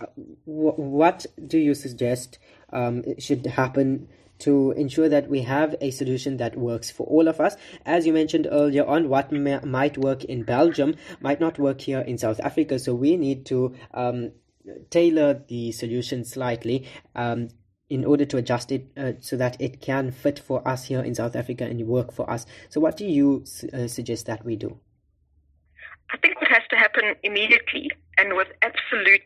what 0.45 1.25
do 1.47 1.57
you 1.57 1.73
suggest 1.73 2.37
um, 2.71 3.03
should 3.17 3.45
happen 3.45 4.07
to 4.39 4.71
ensure 4.73 5.09
that 5.09 5.29
we 5.29 5.41
have 5.41 5.75
a 5.81 5.89
solution 5.89 6.37
that 6.37 6.55
works 6.55 6.91
for 6.91 7.07
all 7.07 7.27
of 7.27 7.39
us? 7.39 7.55
As 7.85 8.05
you 8.05 8.13
mentioned 8.13 8.47
earlier 8.51 8.85
on, 8.85 9.09
what 9.09 9.31
might 9.31 9.97
work 9.97 10.23
in 10.25 10.43
Belgium 10.43 10.95
might 11.21 11.39
not 11.39 11.57
work 11.57 11.81
here 11.81 12.01
in 12.01 12.17
South 12.17 12.39
Africa, 12.41 12.77
so 12.77 12.93
we 12.93 13.17
need 13.17 13.45
to 13.47 13.75
um, 13.93 14.31
tailor 14.89 15.41
the 15.47 15.71
solution 15.71 16.23
slightly. 16.23 16.87
Um, 17.15 17.49
in 17.89 18.03
order 18.03 18.25
to 18.25 18.37
adjust 18.37 18.71
it 18.71 18.87
uh, 18.97 19.13
so 19.21 19.37
that 19.37 19.59
it 19.61 19.81
can 19.81 20.11
fit 20.11 20.39
for 20.39 20.67
us 20.67 20.85
here 20.85 21.01
in 21.01 21.15
South 21.15 21.35
Africa 21.35 21.63
and 21.63 21.87
work 21.87 22.11
for 22.11 22.29
us. 22.29 22.45
So, 22.69 22.81
what 22.81 22.97
do 22.97 23.05
you 23.05 23.45
uh, 23.73 23.87
suggest 23.87 24.25
that 24.25 24.45
we 24.45 24.55
do? 24.55 24.79
I 26.11 26.17
think 26.17 26.39
what 26.41 26.51
has 26.51 26.63
to 26.69 26.75
happen 26.75 27.15
immediately 27.23 27.89
and 28.17 28.35
with 28.35 28.47
absolute 28.61 29.21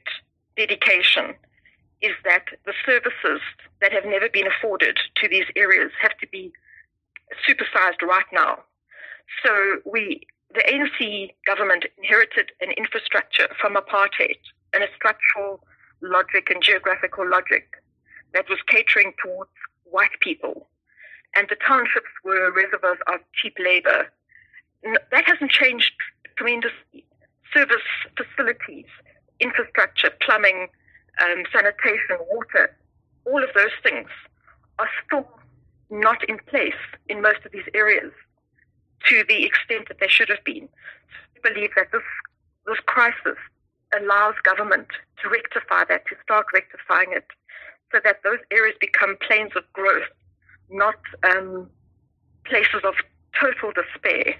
dedication 0.58 1.36
is 2.02 2.12
that 2.24 2.46
the 2.66 2.74
services 2.86 3.42
that 3.80 3.92
have 3.92 4.06
never 4.06 4.28
been 4.30 4.48
afforded 4.48 4.98
to 5.16 5.30
these 5.30 5.46
areas 5.56 5.92
have 6.02 6.18
to 6.18 6.28
be 6.32 6.52
supersized 7.48 8.02
right 8.02 8.26
now. 8.34 8.58
So 9.46 9.78
we, 9.86 10.22
the 10.54 10.62
ANC 10.62 11.32
government 11.46 11.86
inherited 11.98 12.52
an 12.60 12.72
infrastructure 12.72 13.48
from 13.60 13.76
apartheid 13.76 14.38
and 14.74 14.84
a 14.84 14.88
structural 14.96 15.64
logic 16.02 16.50
and 16.50 16.62
geographical 16.62 17.30
logic 17.30 17.70
that 18.34 18.50
was 18.50 18.60
catering 18.68 19.14
towards 19.24 19.52
white 19.84 20.20
people. 20.20 20.68
And 21.36 21.48
the 21.50 21.58
townships 21.68 22.10
were 22.24 22.52
reservoirs 22.52 22.98
of 23.08 23.20
cheap 23.34 23.56
labor. 23.60 24.12
That 24.84 25.26
hasn't 25.26 25.52
changed 25.52 25.94
tremendously. 26.38 27.06
Service 27.54 27.84
facilities, 28.16 28.86
infrastructure, 29.40 30.10
plumbing, 30.22 30.68
um, 31.22 31.44
sanitation, 31.54 32.18
water, 32.30 32.76
all 33.26 33.44
of 33.44 33.50
those 33.54 33.76
things 33.84 34.10
are 34.80 34.90
still 35.06 35.28
not 35.90 36.28
in 36.30 36.40
place 36.48 36.82
in 37.10 37.22
most 37.22 37.40
of 37.46 37.52
these 37.52 37.68
areas 37.74 38.12
to 39.08 39.24
the 39.28 39.44
extent 39.44 39.88
that 39.88 40.00
they 40.00 40.08
should 40.08 40.30
have 40.30 40.44
been. 40.44 40.68
So 41.36 41.42
I 41.50 41.54
believe 41.54 41.72
that 41.76 41.92
this 41.92 42.04
this 42.66 42.80
crisis 42.86 43.38
allows 44.00 44.36
government 44.44 44.88
to 45.22 45.30
rectify 45.30 45.84
that, 45.90 46.06
to 46.08 46.16
start 46.24 46.46
rectifying 46.54 47.12
it, 47.12 47.26
so 47.92 48.00
that 48.04 48.24
those 48.24 48.40
areas 48.52 48.76
become 48.80 49.18
plains 49.26 49.52
of 49.56 49.64
growth, 49.74 50.08
not 50.70 50.96
um, 51.24 51.70
places 52.46 52.82
of 52.84 52.96
total 53.40 53.72
despair. 53.72 54.36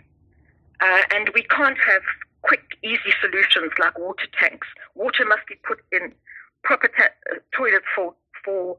Uh, 0.82 1.02
and 1.14 1.30
we 1.34 1.44
can't 1.44 1.78
have 1.78 2.02
quick, 2.42 2.64
easy 2.84 3.14
solutions 3.22 3.72
like 3.80 3.98
water 4.00 4.28
tanks. 4.40 4.68
Water 4.96 5.26
must 5.26 5.46
be 5.48 5.56
put 5.64 5.80
in. 5.92 6.14
Proper 6.64 6.88
ta- 6.88 7.16
uh, 7.32 7.40
toilets 7.56 7.86
for, 7.96 8.14
for 8.44 8.78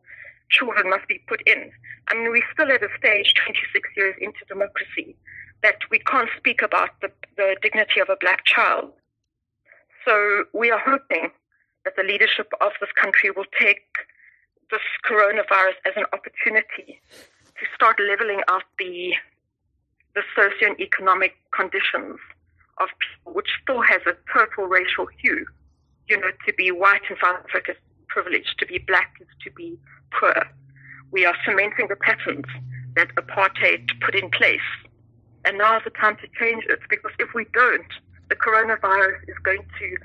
children 0.50 0.90
must 0.90 1.06
be 1.08 1.20
put 1.28 1.42
in. 1.46 1.70
I 2.08 2.14
mean, 2.14 2.30
we're 2.30 2.42
still 2.52 2.70
at 2.70 2.82
a 2.82 2.88
stage, 2.98 3.34
26 3.44 3.88
years 3.96 4.14
into 4.20 4.38
democracy, 4.48 5.16
that 5.62 5.78
we 5.90 5.98
can't 6.00 6.28
speak 6.36 6.62
about 6.62 6.90
the, 7.00 7.10
the 7.36 7.56
dignity 7.62 8.00
of 8.00 8.08
a 8.08 8.16
black 8.20 8.44
child. 8.44 8.92
So 10.04 10.44
we 10.52 10.70
are 10.70 10.80
hoping 10.80 11.30
that 11.84 11.94
the 11.96 12.02
leadership 12.02 12.50
of 12.60 12.72
this 12.80 12.90
country 13.00 13.30
will 13.30 13.46
take 13.60 13.86
this 14.72 14.80
coronavirus 15.08 15.76
as 15.84 15.92
an 15.96 16.04
opportunity 16.12 17.00
to 17.60 17.64
start 17.76 18.00
leveling 18.00 18.40
out 18.48 18.64
the 18.78 19.12
the 20.14 20.22
socio-economic 20.36 21.34
conditions 21.56 22.18
of 22.78 22.88
people, 23.00 23.32
which 23.32 23.48
still 23.62 23.80
has 23.80 24.02
a 24.06 24.12
purple 24.30 24.66
racial 24.66 25.06
hue. 25.20 25.46
You 26.08 26.18
know, 26.20 26.32
to 26.46 26.52
be 26.52 26.70
white 26.70 27.00
in 27.08 27.16
South 27.22 27.40
Africa 27.48 27.72
is 27.72 27.78
privileged, 28.08 28.58
to 28.58 28.66
be 28.66 28.78
black 28.78 29.14
is 29.20 29.28
to 29.44 29.50
be 29.52 29.78
poor. 30.18 30.34
We 31.12 31.24
are 31.24 31.34
cementing 31.46 31.88
the 31.88 31.96
patterns 31.96 32.44
that 32.96 33.08
apartheid 33.14 33.88
put 34.04 34.14
in 34.14 34.28
place. 34.30 34.68
And 35.46 35.56
now 35.56 35.78
is 35.78 35.84
the 35.84 35.90
time 35.90 36.16
to 36.16 36.28
change 36.38 36.64
it 36.68 36.80
because 36.90 37.12
if 37.18 37.32
we 37.34 37.46
don't, 37.54 37.92
the 38.28 38.36
coronavirus 38.36 39.16
is 39.28 39.36
going 39.42 39.64
to 39.78 39.96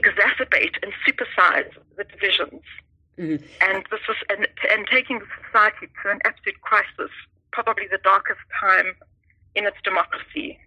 exacerbate 0.00 0.76
and 0.82 0.92
supersize 1.06 1.70
the 1.96 2.04
divisions. 2.04 2.62
Mm-hmm. 3.18 3.44
And 3.62 3.84
this 3.90 4.00
is 4.08 4.16
and, 4.28 4.46
and 4.70 4.86
taking 4.90 5.18
the 5.18 5.26
society 5.44 5.88
to 6.02 6.10
an 6.10 6.18
absolute 6.24 6.60
crisis 6.60 7.10
probably 7.50 7.84
the 7.90 7.98
darkest 8.04 8.40
time 8.60 8.94
in 9.54 9.66
its 9.66 9.76
democracy. 9.82 10.58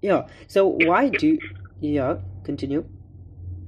Yeah. 0.00 0.26
So 0.46 0.66
why 0.66 1.10
do 1.10 1.38
yeah 1.80 2.16
continue? 2.44 2.84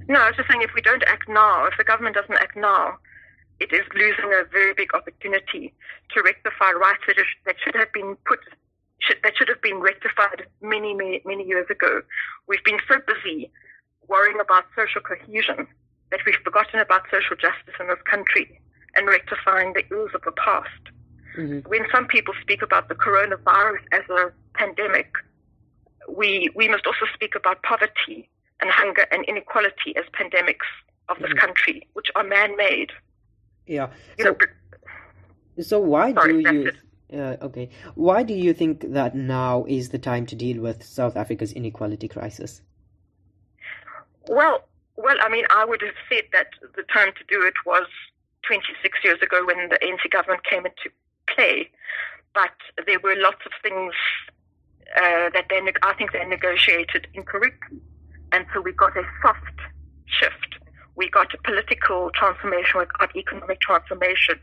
No, 0.07 0.19
I 0.19 0.27
was 0.27 0.35
just 0.35 0.49
saying 0.49 0.61
if 0.63 0.73
we 0.73 0.81
don't 0.81 1.03
act 1.03 1.29
now, 1.29 1.65
if 1.65 1.73
the 1.77 1.83
government 1.83 2.15
doesn't 2.15 2.35
act 2.35 2.57
now, 2.57 2.97
it 3.59 3.71
is 3.71 3.85
losing 3.93 4.33
a 4.33 4.43
very 4.51 4.73
big 4.73 4.93
opportunity 4.95 5.73
to 6.13 6.21
rectify 6.23 6.71
rights 6.71 7.03
that, 7.07 7.17
that 7.45 7.55
should 7.63 7.75
have 7.75 7.93
been 7.93 8.17
put 8.25 8.39
should, 8.99 9.17
that 9.23 9.33
should 9.37 9.49
have 9.49 9.61
been 9.61 9.77
rectified 9.77 10.47
many, 10.61 10.93
many, 10.93 11.21
many 11.25 11.45
years 11.45 11.67
ago. 11.69 12.01
We've 12.47 12.63
been 12.63 12.79
so 12.87 12.97
busy 13.05 13.51
worrying 14.07 14.39
about 14.39 14.65
social 14.75 15.01
cohesion 15.01 15.67
that 16.11 16.19
we've 16.25 16.35
forgotten 16.43 16.79
about 16.79 17.03
social 17.09 17.35
justice 17.35 17.73
in 17.79 17.87
this 17.87 18.01
country 18.09 18.61
and 18.95 19.07
rectifying 19.07 19.73
the 19.73 19.83
ills 19.91 20.11
of 20.13 20.21
the 20.23 20.31
past. 20.33 20.69
Mm-hmm. 21.37 21.69
When 21.69 21.85
some 21.91 22.07
people 22.07 22.33
speak 22.41 22.61
about 22.61 22.89
the 22.89 22.95
coronavirus 22.95 23.79
as 23.93 24.03
a 24.09 24.31
pandemic, 24.53 25.13
we, 26.09 26.49
we 26.55 26.67
must 26.67 26.85
also 26.85 27.05
speak 27.13 27.35
about 27.35 27.63
poverty 27.63 28.29
and 28.59 28.69
hunger 28.69 29.05
and 29.11 29.23
inequality 29.25 29.95
as 29.95 30.03
pandemics 30.13 30.67
of 31.09 31.17
this 31.19 31.29
mm-hmm. 31.29 31.39
country, 31.39 31.87
which 31.93 32.07
are 32.15 32.23
man 32.23 32.55
made. 32.57 32.91
Yeah. 33.65 33.89
So, 34.19 34.35
so 35.61 35.79
why 35.79 36.13
sorry, 36.13 36.43
do 36.43 36.53
you. 36.53 36.71
Uh, 37.17 37.37
okay. 37.41 37.69
Why 37.95 38.23
do 38.23 38.33
you 38.33 38.53
think 38.53 38.93
that 38.93 39.15
now 39.15 39.65
is 39.67 39.89
the 39.89 39.99
time 39.99 40.25
to 40.27 40.35
deal 40.35 40.61
with 40.61 40.83
South 40.83 41.15
Africa's 41.17 41.51
inequality 41.53 42.07
crisis? 42.07 42.61
Well, 44.27 44.63
well, 44.97 45.15
I 45.21 45.29
mean, 45.29 45.45
I 45.49 45.65
would 45.65 45.81
have 45.81 45.95
said 46.09 46.23
that 46.33 46.47
the 46.75 46.83
time 46.83 47.11
to 47.17 47.23
do 47.27 47.45
it 47.45 47.53
was 47.65 47.87
26 48.47 48.99
years 49.03 49.21
ago 49.21 49.45
when 49.45 49.69
the 49.69 49.79
ANC 49.79 50.09
government 50.11 50.43
came 50.43 50.65
into 50.65 50.89
play, 51.27 51.69
but 52.33 52.51
there 52.85 52.99
were 52.99 53.15
lots 53.15 53.41
of 53.45 53.51
things 53.61 53.93
uh, 54.97 55.29
that 55.33 55.45
they, 55.49 55.61
I 55.83 55.93
think 55.93 56.11
they 56.11 56.23
negotiated 56.25 57.07
incorrectly. 57.13 57.79
And 58.31 58.45
so 58.53 58.61
we 58.61 58.71
got 58.73 58.95
a 58.97 59.03
soft 59.21 59.59
shift. 60.05 60.55
We 60.95 61.09
got 61.09 61.33
a 61.33 61.37
political 61.43 62.11
transformation, 62.13 62.79
we 62.79 62.85
got 62.99 63.15
economic 63.15 63.61
transformation, 63.61 64.39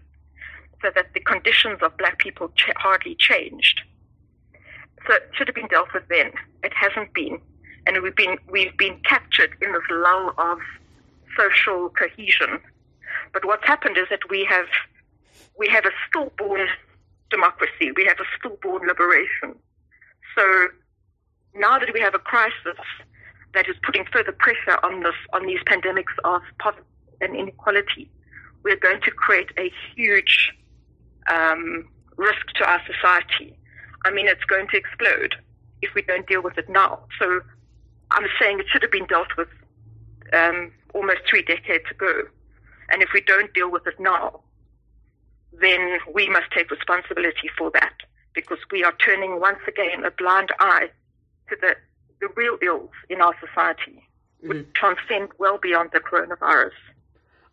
so 0.82 0.90
that 0.94 1.12
the 1.14 1.20
conditions 1.20 1.78
of 1.82 1.96
black 1.98 2.18
people 2.18 2.48
ch- 2.56 2.72
hardly 2.76 3.14
changed. 3.18 3.80
So 5.06 5.14
it 5.14 5.30
should 5.34 5.48
have 5.48 5.54
been 5.54 5.68
dealt 5.68 5.92
with 5.92 6.04
then. 6.08 6.32
It 6.64 6.72
hasn't 6.74 7.12
been. 7.14 7.40
And 7.88 8.02
we've 8.02 8.14
been, 8.14 8.36
we've 8.50 8.76
been 8.76 9.00
captured 9.00 9.56
in 9.62 9.72
this 9.72 9.82
lull 9.90 10.34
of 10.36 10.58
social 11.38 11.88
cohesion. 11.88 12.60
But 13.32 13.46
what's 13.46 13.66
happened 13.66 13.96
is 13.96 14.06
that 14.10 14.28
we 14.28 14.44
have 14.44 14.66
we 15.58 15.68
have 15.68 15.84
a 15.84 15.90
stillborn 16.08 16.68
democracy. 17.30 17.90
We 17.96 18.04
have 18.04 18.18
a 18.20 18.28
stillborn 18.38 18.86
liberation. 18.86 19.54
So 20.36 20.68
now 21.54 21.78
that 21.78 21.92
we 21.94 22.00
have 22.00 22.14
a 22.14 22.18
crisis 22.18 22.78
that 23.54 23.68
is 23.68 23.76
putting 23.82 24.04
further 24.12 24.32
pressure 24.32 24.78
on 24.82 25.02
this 25.02 25.14
on 25.32 25.46
these 25.46 25.60
pandemics 25.66 26.14
of 26.24 26.42
poverty 26.58 26.84
and 27.22 27.34
inequality, 27.34 28.10
we're 28.62 28.76
going 28.76 29.00
to 29.00 29.10
create 29.10 29.50
a 29.58 29.72
huge 29.94 30.52
um, 31.30 31.88
risk 32.16 32.46
to 32.56 32.64
our 32.68 32.82
society. 32.86 33.56
I 34.04 34.10
mean, 34.10 34.28
it's 34.28 34.44
going 34.44 34.68
to 34.68 34.76
explode 34.76 35.34
if 35.82 35.94
we 35.94 36.02
don't 36.02 36.26
deal 36.26 36.42
with 36.42 36.58
it 36.58 36.68
now. 36.68 37.00
So 37.18 37.40
I'm 38.10 38.26
saying 38.40 38.60
it 38.60 38.66
should 38.68 38.82
have 38.82 38.90
been 38.90 39.06
dealt 39.06 39.36
with 39.36 39.48
um, 40.32 40.72
almost 40.94 41.20
three 41.28 41.42
decades 41.42 41.84
ago. 41.90 42.24
And 42.90 43.02
if 43.02 43.10
we 43.12 43.20
don't 43.20 43.52
deal 43.52 43.70
with 43.70 43.86
it 43.86 44.00
now, 44.00 44.40
then 45.52 45.98
we 46.12 46.28
must 46.28 46.50
take 46.52 46.70
responsibility 46.70 47.50
for 47.56 47.70
that 47.72 47.94
because 48.34 48.58
we 48.70 48.84
are 48.84 48.94
turning 49.04 49.40
once 49.40 49.58
again 49.66 50.04
a 50.04 50.10
blind 50.10 50.50
eye 50.60 50.88
to 51.48 51.56
the, 51.60 51.74
the 52.20 52.28
real 52.36 52.56
ills 52.62 52.90
in 53.08 53.20
our 53.20 53.34
society, 53.44 54.02
which 54.40 54.58
mm-hmm. 54.58 54.70
transcend 54.72 55.28
well 55.38 55.58
beyond 55.58 55.90
the 55.92 56.00
coronavirus. 56.00 56.70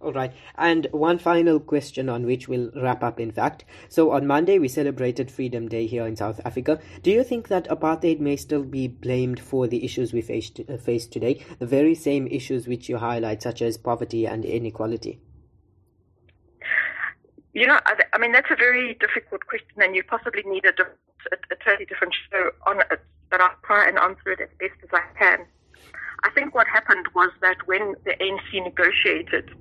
All 0.01 0.11
right. 0.11 0.33
And 0.57 0.87
one 0.91 1.17
final 1.17 1.59
question 1.59 2.09
on 2.09 2.25
which 2.25 2.47
we'll 2.47 2.69
wrap 2.75 3.03
up, 3.03 3.19
in 3.19 3.31
fact. 3.31 3.65
So, 3.89 4.11
on 4.11 4.27
Monday, 4.27 4.59
we 4.59 4.67
celebrated 4.67 5.31
Freedom 5.31 5.67
Day 5.67 5.87
here 5.87 6.05
in 6.05 6.15
South 6.15 6.41
Africa. 6.45 6.79
Do 7.01 7.11
you 7.11 7.23
think 7.23 7.47
that 7.47 7.67
apartheid 7.69 8.19
may 8.19 8.35
still 8.35 8.63
be 8.63 8.87
blamed 8.87 9.39
for 9.39 9.67
the 9.67 9.85
issues 9.85 10.11
we 10.11 10.21
face, 10.21 10.51
uh, 10.67 10.77
face 10.77 11.07
today? 11.07 11.43
The 11.59 11.65
very 11.65 11.95
same 11.95 12.27
issues 12.27 12.67
which 12.67 12.89
you 12.89 12.97
highlight, 12.97 13.41
such 13.41 13.61
as 13.61 13.77
poverty 13.77 14.25
and 14.27 14.43
inequality? 14.43 15.21
You 17.53 17.67
know, 17.67 17.79
I, 18.13 18.17
mean, 18.17 18.33
that's 18.33 18.51
a 18.51 18.55
very 18.57 18.95
difficult 18.95 19.47
question, 19.47 19.81
and 19.81 19.95
you 19.95 20.03
possibly 20.03 20.43
need 20.45 20.65
a, 20.65 20.73
a, 20.81 21.37
a 21.51 21.55
totally 21.63 21.85
different 21.85 22.13
show 22.29 22.51
on 22.67 22.81
it, 22.81 22.99
but 23.31 23.39
I'll 23.39 23.55
try 23.63 23.87
and 23.87 23.97
answer 23.97 24.33
it 24.33 24.41
as 24.41 24.49
best 24.59 24.75
as 24.83 24.89
I 24.91 25.17
can. 25.17 25.45
I 26.23 26.31
think 26.31 26.53
what 26.53 26.67
happened 26.67 27.07
was 27.15 27.31
that 27.41 27.55
when 27.65 27.95
the 28.03 28.11
ANC 28.19 28.61
negotiated 28.61 29.51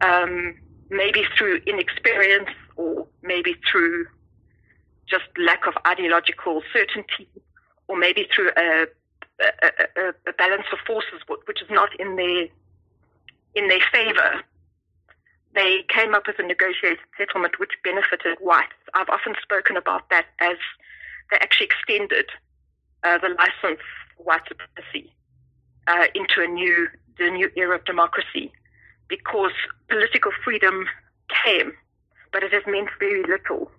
um, 0.00 0.54
maybe 0.90 1.24
through 1.36 1.60
inexperience 1.66 2.50
or 2.76 3.06
maybe 3.22 3.56
through 3.70 4.06
just 5.08 5.24
lack 5.38 5.66
of 5.66 5.74
ideological 5.86 6.62
certainty, 6.72 7.28
or 7.88 7.96
maybe 7.96 8.28
through 8.34 8.50
a, 8.56 8.86
a, 9.40 10.12
a, 10.26 10.32
balance 10.34 10.66
of 10.72 10.78
forces 10.86 11.20
which 11.46 11.62
is 11.62 11.70
not 11.70 11.88
in 11.98 12.16
their 12.16 12.46
in 13.54 13.68
their 13.68 13.80
favor. 13.90 14.42
They 15.54 15.84
came 15.88 16.14
up 16.14 16.26
with 16.26 16.38
a 16.38 16.42
negotiated 16.42 16.98
settlement 17.16 17.58
which 17.58 17.72
benefited 17.82 18.36
whites. 18.40 18.74
I've 18.94 19.08
often 19.08 19.34
spoken 19.42 19.76
about 19.76 20.08
that 20.10 20.26
as 20.40 20.58
they 21.30 21.38
actually 21.38 21.66
extended 21.66 22.26
uh, 23.02 23.18
the 23.18 23.28
license 23.30 23.80
for 24.16 24.22
white 24.24 24.42
supremacy 24.46 25.12
uh, 25.86 26.06
into 26.14 26.42
a 26.42 26.46
new 26.46 26.88
the 27.18 27.30
new 27.30 27.50
era 27.56 27.76
of 27.76 27.84
democracy 27.84 28.52
because 29.08 29.52
political 29.88 30.32
freedom 30.44 30.86
came, 31.44 31.72
but 32.32 32.42
it 32.42 32.52
has 32.52 32.62
meant 32.66 32.88
very 32.98 33.22
little 33.24 33.70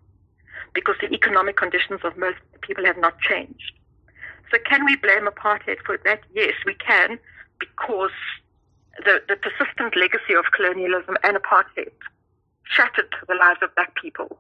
because 0.74 0.96
the 1.02 1.12
economic 1.14 1.58
conditions 1.58 2.02
of 2.04 2.18
most 2.18 2.38
people 2.62 2.86
have 2.86 2.98
not 2.98 3.20
changed. 3.20 3.74
So, 4.52 4.58
can 4.66 4.86
we 4.86 4.96
blame 4.96 5.28
apartheid 5.28 5.78
for 5.86 6.00
that? 6.06 6.22
Yes, 6.34 6.54
we 6.66 6.74
can, 6.74 7.20
because 7.60 8.12
the, 9.06 9.22
the 9.28 9.36
persistent 9.36 9.96
legacy 9.96 10.34
of 10.34 10.46
colonialism 10.56 11.18
and 11.24 11.38
apartheid 11.38 11.92
shattered 12.64 13.14
the 13.28 13.36
lives 13.36 13.60
of 13.62 13.74
black 13.76 13.96
people 13.96 14.40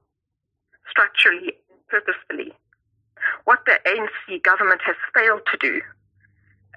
structurally 0.90 1.54
and 1.70 1.80
purposefully. 1.88 2.54
What 3.46 3.60
the 3.66 3.80
ANC 3.86 4.42
government 4.44 4.82
has 4.86 4.96
failed 5.14 5.42
to 5.52 5.58
do, 5.58 5.82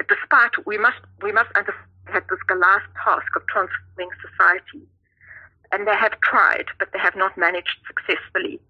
despite 0.09 0.66
we 0.66 0.76
must 0.78 0.99
we 1.23 1.33
must 1.33 1.50
understand 1.54 1.92
had 2.06 2.25
this 2.28 2.38
last 2.56 2.87
task 3.02 3.35
of 3.37 3.47
transforming 3.47 4.11
society. 4.21 4.87
And 5.73 5.87
they 5.87 5.97
have 5.97 6.21
tried, 6.21 6.66
but 6.78 6.88
they 6.92 6.99
have 6.99 7.16
not 7.16 7.37
managed 7.38 7.78
successfully. 7.87 8.61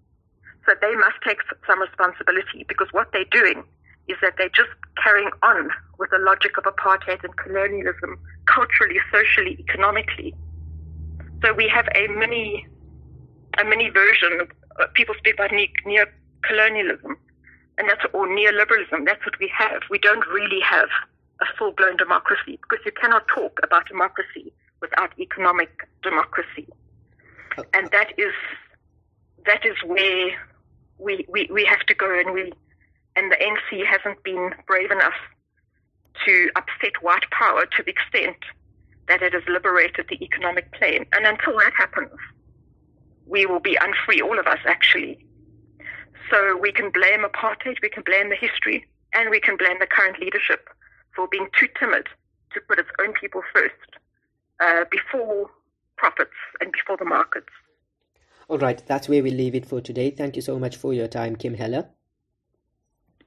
So 0.65 0.73
they 0.79 0.95
must 0.95 1.17
take 1.25 1.39
some 1.67 1.81
responsibility 1.81 2.65
because 2.67 2.87
what 2.91 3.11
they're 3.11 3.25
doing 3.25 3.63
is 4.07 4.17
that 4.21 4.35
they're 4.37 4.49
just 4.49 4.69
carrying 5.01 5.31
on 5.41 5.69
with 5.99 6.09
the 6.11 6.19
logic 6.19 6.57
of 6.57 6.63
apartheid 6.63 7.23
and 7.23 7.35
colonialism 7.37 8.19
culturally, 8.45 8.99
socially, 9.11 9.57
economically. 9.59 10.33
So 11.43 11.53
we 11.53 11.67
have 11.67 11.87
a 11.95 12.07
mini, 12.07 12.65
a 13.59 13.65
mini 13.65 13.89
version. 13.89 14.47
Uh, 14.79 14.85
people 14.93 15.15
speak 15.17 15.35
about 15.35 15.51
neo-colonialism, 15.51 17.17
and 17.77 17.89
that's 17.89 18.03
or 18.13 18.27
neoliberalism. 18.27 19.05
That's 19.05 19.25
what 19.25 19.39
we 19.39 19.51
have. 19.57 19.81
We 19.89 19.99
don't 19.99 20.25
really 20.27 20.61
have 20.61 20.89
a 21.43 21.57
full 21.57 21.71
blown 21.71 21.97
democracy 21.97 22.59
because 22.61 22.83
you 22.85 22.91
cannot 22.91 23.23
talk 23.27 23.59
about 23.63 23.87
democracy 23.87 24.51
without 24.81 25.11
economic 25.19 25.87
democracy. 26.01 26.67
And 27.73 27.89
that 27.91 28.13
is 28.17 28.33
that 29.45 29.65
is 29.65 29.75
where 29.85 30.31
we, 30.97 31.25
we, 31.29 31.49
we 31.51 31.65
have 31.65 31.81
to 31.81 31.93
go 31.93 32.07
and 32.19 32.33
we 32.33 32.51
and 33.15 33.31
the 33.31 33.35
ANC 33.35 33.85
hasn't 33.85 34.23
been 34.23 34.51
brave 34.65 34.89
enough 34.89 35.19
to 36.25 36.49
upset 36.55 36.93
white 37.01 37.29
power 37.31 37.65
to 37.65 37.83
the 37.83 37.91
extent 37.91 38.37
that 39.07 39.21
it 39.21 39.33
has 39.33 39.43
liberated 39.47 40.05
the 40.09 40.23
economic 40.23 40.71
plane. 40.71 41.05
And 41.13 41.25
until 41.25 41.57
that 41.59 41.73
happens, 41.77 42.17
we 43.27 43.45
will 43.45 43.59
be 43.59 43.77
unfree, 43.81 44.21
all 44.21 44.39
of 44.39 44.47
us 44.47 44.59
actually. 44.65 45.25
So 46.31 46.57
we 46.57 46.71
can 46.71 46.89
blame 46.91 47.23
apartheid, 47.23 47.77
we 47.81 47.89
can 47.89 48.03
blame 48.03 48.29
the 48.29 48.35
history, 48.35 48.87
and 49.13 49.29
we 49.29 49.39
can 49.39 49.57
blame 49.57 49.77
the 49.79 49.85
current 49.85 50.19
leadership 50.19 50.69
for 51.15 51.27
being 51.27 51.47
too 51.57 51.67
timid 51.79 52.07
to 52.53 52.61
put 52.67 52.79
its 52.79 52.89
own 52.99 53.13
people 53.13 53.41
first 53.53 53.73
uh, 54.59 54.85
before 54.91 55.49
profits 55.97 56.31
and 56.61 56.71
before 56.71 56.97
the 56.97 57.05
markets. 57.05 57.49
All 58.47 58.57
right, 58.57 58.81
that's 58.87 59.07
where 59.07 59.23
we 59.23 59.31
leave 59.31 59.55
it 59.55 59.65
for 59.65 59.81
today. 59.81 60.11
Thank 60.11 60.35
you 60.35 60.41
so 60.41 60.59
much 60.59 60.75
for 60.75 60.93
your 60.93 61.07
time, 61.07 61.35
Kim 61.35 61.53
Heller. 61.53 61.87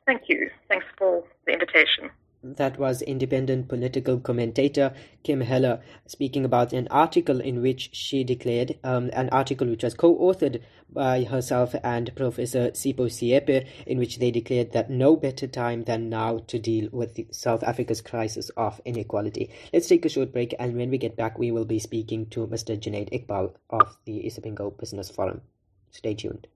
Thank 0.07 0.23
you. 0.29 0.51
Thanks 0.69 0.87
for 0.97 1.25
the 1.47 1.53
invitation. 1.53 2.11
That 2.43 2.79
was 2.79 3.03
independent 3.03 3.67
political 3.67 4.21
commentator 4.21 4.95
Kim 5.23 5.41
Heller 5.41 5.81
speaking 6.07 6.45
about 6.45 6.73
an 6.73 6.87
article 6.91 7.41
in 7.41 7.63
which 7.63 7.91
she 7.93 8.25
declared, 8.25 8.79
um, 8.85 9.11
an 9.15 9.29
article 9.31 9.67
which 9.67 9.83
was 9.83 9.95
co 9.95 10.15
authored 10.17 10.61
by 10.89 11.25
herself 11.25 11.75
and 11.83 12.15
Professor 12.15 12.71
Sipho 12.71 13.11
Seepe, 13.11 13.67
in 13.87 13.99
which 13.99 14.19
they 14.19 14.31
declared 14.31 14.73
that 14.73 14.91
no 14.91 15.17
better 15.17 15.47
time 15.47 15.85
than 15.85 16.09
now 16.09 16.39
to 16.47 16.59
deal 16.59 16.89
with 16.93 17.19
South 17.35 17.63
Africa's 17.65 18.03
crisis 18.03 18.51
of 18.51 18.81
inequality. 18.85 19.51
Let's 19.73 19.89
take 19.89 20.05
a 20.05 20.09
short 20.09 20.33
break, 20.33 20.55
and 20.59 20.77
when 20.77 20.91
we 20.91 20.99
get 20.99 21.17
back, 21.17 21.39
we 21.39 21.51
will 21.51 21.65
be 21.65 21.79
speaking 21.79 22.27
to 22.27 22.47
Mr. 22.47 22.79
Junaid 22.79 23.11
Iqbal 23.11 23.55
of 23.71 23.97
the 24.05 24.23
Isipingo 24.25 24.79
Business 24.79 25.11
Forum. 25.11 25.41
Stay 25.91 26.15
tuned. 26.15 26.47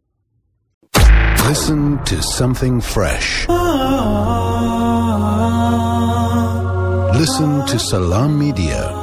Listen 1.48 1.98
to 2.04 2.22
something 2.22 2.80
fresh. 2.80 3.48
Listen 7.18 7.66
to 7.66 7.78
Salam 7.78 8.38
Media 8.38 8.99